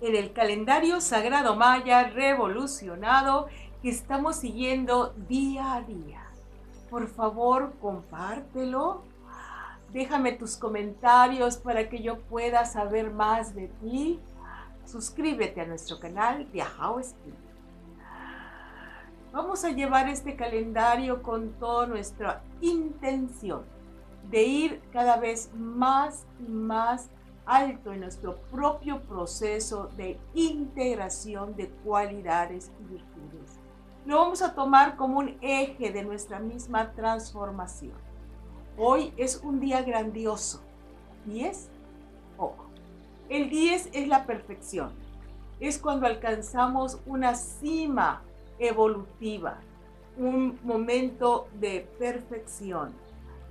[0.00, 3.46] en el calendario sagrado maya revolucionado
[3.82, 6.24] que estamos siguiendo día a día.
[6.90, 9.02] Por favor, compártelo.
[9.92, 14.20] Déjame tus comentarios para que yo pueda saber más de ti.
[14.84, 17.38] Suscríbete a nuestro canal Viajao Espíritu.
[19.32, 23.62] Vamos a llevar este calendario con toda nuestra intención
[24.30, 27.08] de ir cada vez más y más
[27.48, 33.58] alto en nuestro propio proceso de integración de cualidades y virtudes.
[34.04, 37.96] Lo vamos a tomar como un eje de nuestra misma transformación.
[38.76, 40.60] Hoy es un día grandioso.
[41.26, 41.70] 10
[42.36, 42.66] ojo.
[43.28, 44.92] El 10 es la perfección.
[45.60, 48.22] Es cuando alcanzamos una cima
[48.58, 49.58] evolutiva,
[50.16, 52.92] un momento de perfección.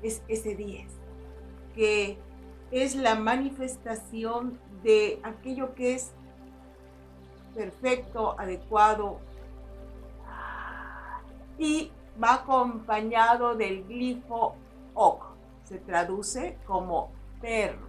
[0.01, 0.87] Es ese 10
[1.75, 2.17] que
[2.71, 6.11] es la manifestación de aquello que es
[7.55, 9.19] perfecto, adecuado
[11.57, 14.55] y va acompañado del glifo
[14.93, 15.23] ok.
[15.63, 17.87] Se traduce como perro.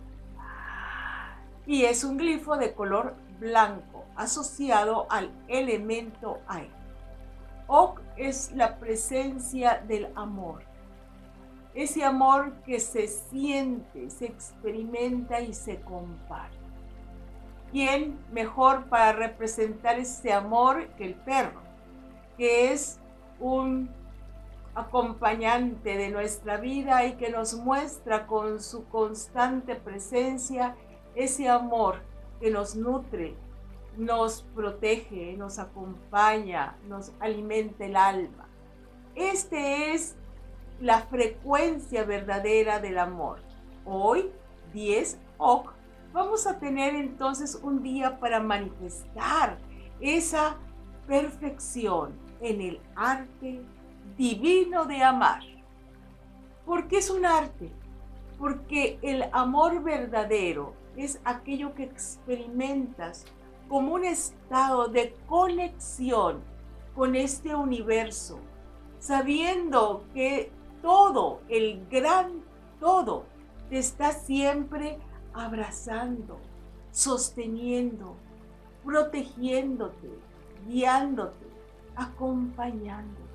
[1.66, 6.72] Y es un glifo de color blanco asociado al elemento aire.
[7.66, 10.62] Ok es la presencia del amor
[11.78, 16.56] ese amor que se siente, se experimenta y se comparte.
[17.70, 21.60] ¿Quién mejor para representar ese amor que el perro?
[22.36, 22.98] Que es
[23.38, 23.90] un
[24.74, 30.74] acompañante de nuestra vida y que nos muestra con su constante presencia
[31.14, 32.00] ese amor
[32.41, 33.36] que nos nutre,
[33.97, 38.48] nos protege, nos acompaña, nos alimenta el alma.
[39.14, 40.16] Este es
[40.81, 43.41] la frecuencia verdadera del amor.
[43.84, 44.31] Hoy,
[44.72, 45.72] 10 OC,
[46.12, 49.59] vamos a tener entonces un día para manifestar
[50.00, 50.56] esa
[51.06, 53.62] perfección en el arte
[54.16, 55.43] divino de amar.
[56.65, 57.72] ¿Por qué es un arte?
[58.39, 63.25] Porque el amor verdadero es aquello que experimentas
[63.69, 66.43] como un estado de conexión
[66.95, 68.39] con este universo,
[68.99, 70.53] sabiendo que
[70.83, 72.43] todo, el gran
[72.81, 73.25] todo,
[73.71, 74.99] te está siempre
[75.33, 76.39] abrazando,
[76.91, 78.16] sosteniendo,
[78.84, 80.09] protegiéndote,
[80.66, 81.47] guiándote,
[81.97, 83.28] acompañándote.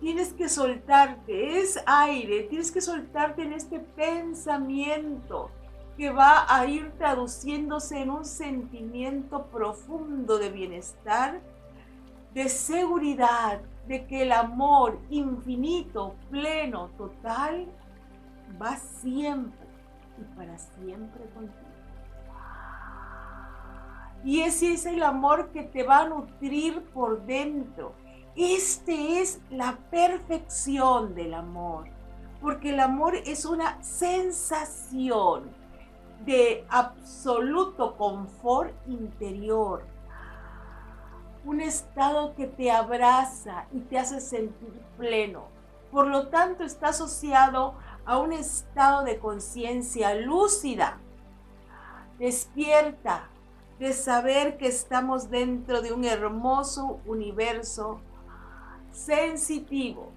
[0.00, 5.50] Tienes que soltarte, es aire, tienes que soltarte en este pensamiento
[5.96, 11.40] que va a ir traduciéndose en un sentimiento profundo de bienestar,
[12.32, 17.66] de seguridad, de que el amor infinito, pleno, total,
[18.60, 19.66] va siempre
[20.18, 21.68] y para siempre contigo.
[24.24, 27.94] Y ese es el amor que te va a nutrir por dentro.
[28.36, 31.88] Este es la perfección del amor,
[32.42, 35.50] porque el amor es una sensación
[36.26, 39.84] de absoluto confort interior
[41.44, 45.44] un estado que te abraza y te hace sentir pleno.
[45.90, 50.98] Por lo tanto, está asociado a un estado de conciencia lúcida,
[52.18, 53.28] despierta,
[53.78, 58.00] de saber que estamos dentro de un hermoso universo
[58.90, 60.10] sensitivo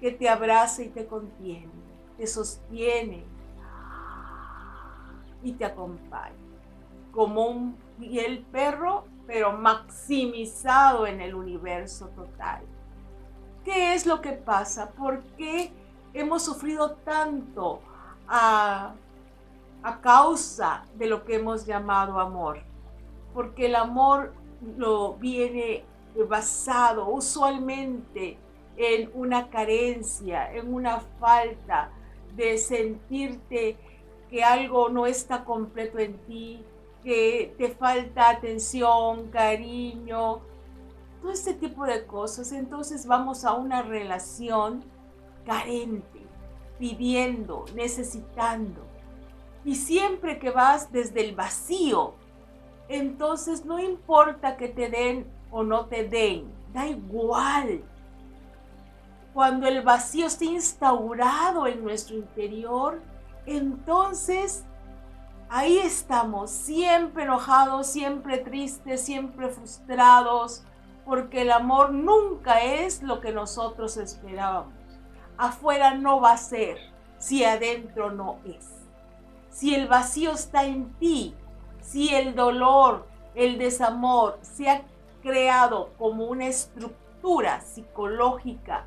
[0.00, 1.70] que te abraza y te contiene,
[2.16, 3.24] te sostiene
[5.42, 6.34] y te acompaña.
[7.12, 12.62] Como un el perro pero maximizado en el universo total.
[13.64, 14.90] ¿Qué es lo que pasa?
[14.90, 15.70] ¿Por qué
[16.12, 17.80] hemos sufrido tanto
[18.26, 18.92] a,
[19.84, 22.58] a causa de lo que hemos llamado amor?
[23.32, 24.32] Porque el amor
[24.76, 25.84] lo viene
[26.28, 28.36] basado usualmente
[28.76, 31.92] en una carencia, en una falta
[32.34, 33.76] de sentirte
[34.28, 36.64] que algo no está completo en ti,
[37.02, 40.40] que te falta atención, cariño,
[41.20, 42.52] todo este tipo de cosas.
[42.52, 44.84] Entonces vamos a una relación
[45.44, 46.20] carente,
[46.78, 48.82] pidiendo, necesitando.
[49.64, 52.14] Y siempre que vas desde el vacío,
[52.88, 57.82] entonces no importa que te den o no te den, da igual.
[59.34, 63.00] Cuando el vacío esté instaurado en nuestro interior,
[63.46, 64.64] entonces
[65.50, 70.62] ahí estamos, siempre enojados, siempre tristes, siempre frustrados,
[71.04, 74.72] porque el amor nunca es lo que nosotros esperábamos.
[75.36, 76.78] Afuera no va a ser
[77.18, 78.68] si adentro no es.
[79.50, 81.34] Si el vacío está en ti,
[81.82, 84.82] Si el dolor, el desamor se ha
[85.22, 88.86] creado como una estructura psicológica,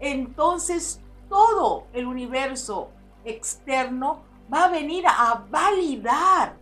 [0.00, 2.88] entonces todo el universo
[3.24, 4.22] externo
[4.52, 6.56] va a venir a validar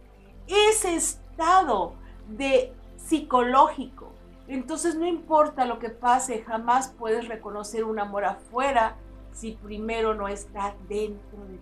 [0.47, 1.95] ese estado
[2.29, 4.13] de psicológico.
[4.47, 8.97] Entonces no importa lo que pase, jamás puedes reconocer un amor afuera
[9.33, 11.61] si primero no está dentro de ti.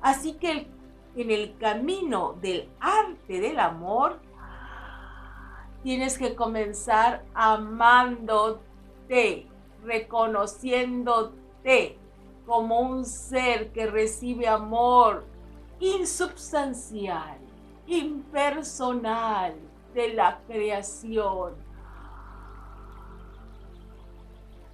[0.00, 0.68] Así que
[1.16, 4.20] en el camino del arte del amor,
[5.82, 9.46] tienes que comenzar amándote,
[9.84, 11.97] reconociéndote
[12.48, 15.26] como un ser que recibe amor
[15.80, 17.36] insubstancial,
[17.86, 19.54] impersonal
[19.92, 21.52] de la creación.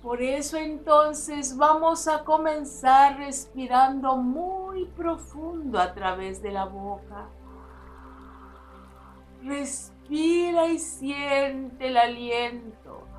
[0.01, 7.27] Por eso entonces vamos a comenzar respirando muy profundo a través de la boca.
[9.43, 13.14] Respira y siente el aliento.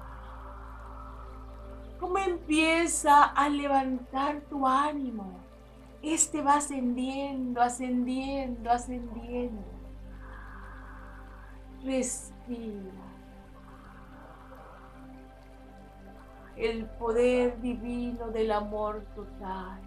[2.06, 5.40] Cómo empieza a levantar tu ánimo.
[6.04, 9.66] Este va ascendiendo, ascendiendo, ascendiendo.
[11.84, 13.07] Respira.
[16.56, 19.81] El poder divino del amor total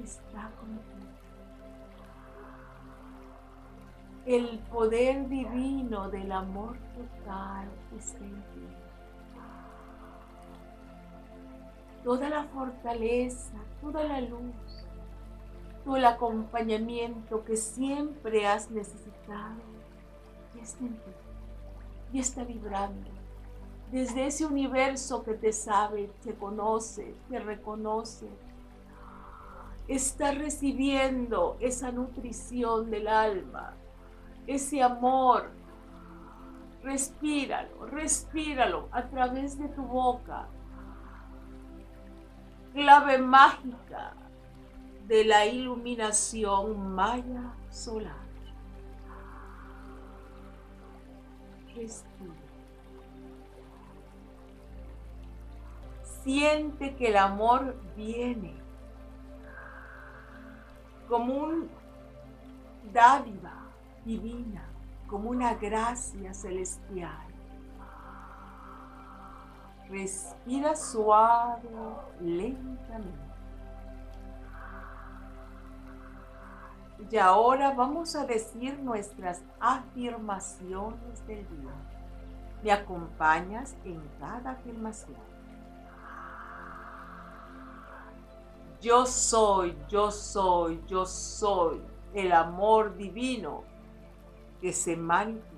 [0.00, 1.10] está contigo.
[4.26, 7.68] El poder divino del amor total
[7.98, 8.83] está en ti.
[12.04, 14.54] Toda la fortaleza, toda la luz,
[15.84, 19.60] todo el acompañamiento que siempre has necesitado,
[20.54, 21.10] ya está en ti,
[22.12, 23.14] y está vibrando
[23.94, 28.26] desde ese universo que te sabe, te conoce, te reconoce.
[29.86, 33.74] Está recibiendo esa nutrición del alma,
[34.48, 35.50] ese amor.
[36.82, 40.48] Respíralo, respíralo a través de tu boca.
[42.74, 44.14] Clave mágica
[45.08, 48.24] de la iluminación maya solar.
[51.74, 52.44] Respira.
[56.24, 58.54] siente que el amor viene
[61.06, 61.68] como un
[62.92, 63.68] dádiva
[64.06, 64.64] divina,
[65.06, 67.33] como una gracia celestial.
[69.88, 71.68] Respira suave,
[72.20, 73.24] lentamente.
[77.10, 81.72] Y ahora vamos a decir nuestras afirmaciones del día.
[82.62, 85.18] ¿Me acompañas en cada afirmación?
[88.80, 91.82] Yo soy, yo soy, yo soy
[92.14, 93.64] el amor divino
[94.60, 95.53] que se manifiesta.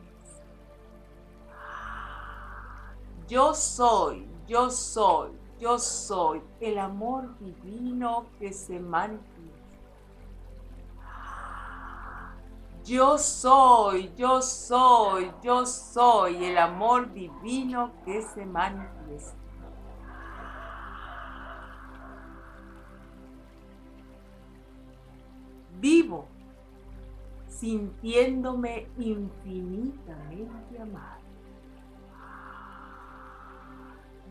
[3.29, 9.37] Yo soy, yo soy, yo soy el amor divino que se manifiesta.
[12.85, 19.47] Yo soy, yo soy, yo soy el amor divino que se manifiesta.
[25.81, 26.27] vivo
[27.49, 31.26] sintiéndome infinitamente amado.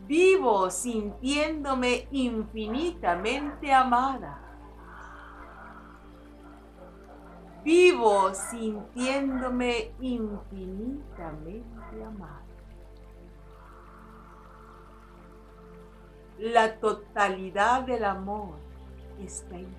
[0.06, 4.38] Vivo sintiéndome infinitamente amada.
[7.64, 12.44] Vivo sintiéndome infinitamente amada.
[16.38, 18.60] La totalidad del amor
[19.18, 19.74] está en mí.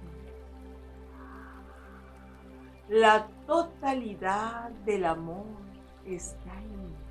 [2.90, 5.46] La totalidad del amor
[6.04, 7.07] está en mí.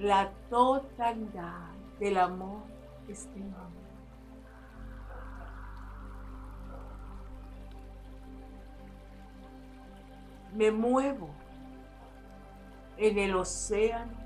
[0.00, 2.62] La totalidad del amor
[3.08, 3.54] está en mí.
[10.54, 11.30] Me muevo
[12.96, 14.16] en el océano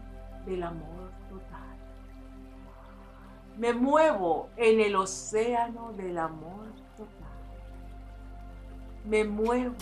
[0.47, 1.77] del amor total.
[3.59, 6.65] Me muevo en el océano del amor
[9.05, 9.75] me muevo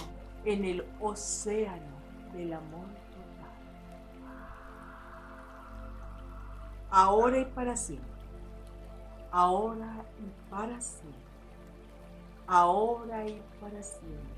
[0.44, 1.96] en el océano
[2.32, 2.86] del amor
[6.94, 8.06] Ahora y para siempre.
[9.30, 11.22] Ahora y para siempre.
[12.46, 14.34] Ahora y para siempre.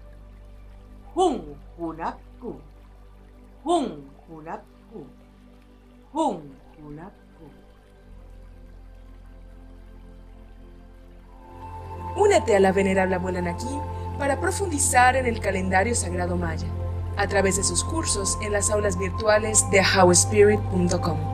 [1.16, 2.60] Hun Hunapku.
[3.64, 5.06] Hun Hunapku.
[6.12, 7.50] Hun Hunapku.
[12.16, 13.80] Únete a la venerable abuela Naki
[14.16, 16.68] para profundizar en el calendario sagrado maya
[17.16, 21.33] a través de sus cursos en las aulas virtuales de howspirit.com.